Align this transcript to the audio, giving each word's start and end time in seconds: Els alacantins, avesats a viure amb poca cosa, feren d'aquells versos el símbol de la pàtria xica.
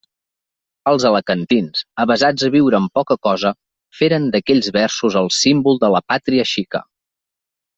Els 0.91 1.03
alacantins, 1.09 1.83
avesats 2.05 2.47
a 2.47 2.49
viure 2.55 2.79
amb 2.79 2.91
poca 2.99 3.17
cosa, 3.27 3.53
feren 4.01 4.25
d'aquells 4.37 4.71
versos 4.81 5.19
el 5.23 5.31
símbol 5.45 5.81
de 5.85 5.93
la 5.99 6.03
pàtria 6.15 6.49
xica. 6.55 6.83